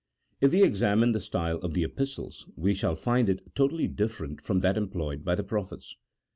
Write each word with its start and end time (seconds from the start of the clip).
If 0.41 0.51
we 0.51 0.63
examine 0.63 1.11
the 1.11 1.19
style 1.19 1.57
of 1.59 1.75
the 1.75 1.83
Epistles, 1.83 2.47
we 2.55 2.73
shall 2.73 2.95
find 2.95 3.29
it 3.29 3.53
totally 3.53 3.87
different 3.87 4.41
from 4.43 4.61
that 4.61 4.75
employed 4.75 5.23
by 5.23 5.35
the 5.35 5.43
prophets. 5.43 5.95